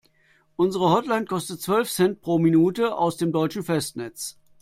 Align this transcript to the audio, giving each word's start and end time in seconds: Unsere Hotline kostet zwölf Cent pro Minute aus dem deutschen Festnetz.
Unsere 0.55 0.89
Hotline 0.89 1.25
kostet 1.25 1.61
zwölf 1.61 1.87
Cent 1.91 2.21
pro 2.21 2.39
Minute 2.39 2.95
aus 2.97 3.17
dem 3.17 3.31
deutschen 3.31 3.61
Festnetz. 3.61 4.39